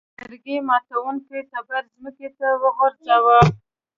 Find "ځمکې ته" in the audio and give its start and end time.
1.93-2.47